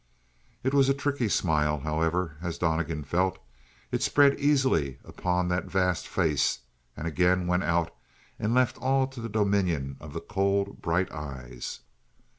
[0.63, 3.37] It was a tricky smile, however, as Donnegan felt.
[3.91, 6.61] It spread easily upon that vast face
[6.97, 7.93] and again went out
[8.39, 11.81] and left all to the dominion of the cold, bright eyes.